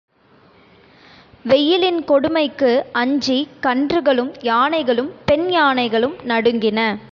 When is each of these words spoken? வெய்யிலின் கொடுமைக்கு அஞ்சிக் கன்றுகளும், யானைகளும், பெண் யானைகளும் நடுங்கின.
வெய்யிலின் 1.43 2.03
கொடுமைக்கு 2.05 2.85
அஞ்சிக் 2.91 3.47
கன்றுகளும், 3.61 4.33
யானைகளும், 4.41 5.11
பெண் 5.25 5.49
யானைகளும் 5.49 6.13
நடுங்கின. 6.23 7.09